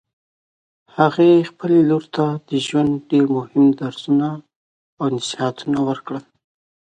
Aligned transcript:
هغې 0.97 1.31
خپلې 1.49 1.77
لور 1.89 2.03
ته 2.15 2.25
د 2.49 2.51
ژوند 2.65 2.93
ډېر 3.11 3.25
مهم 3.37 3.65
درسونه 3.81 4.27
او 4.99 5.05
نصیحتونه 5.15 5.79
ورکړل 5.89 6.23